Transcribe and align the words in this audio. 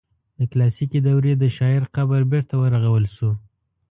د 0.37 0.39
کلاسیکي 0.51 0.99
دورې 1.07 1.33
د 1.37 1.43
شاعر 1.57 1.83
قبر 1.95 2.21
بیرته 2.31 2.55
ورغول 2.57 3.05
شو. 3.15 3.31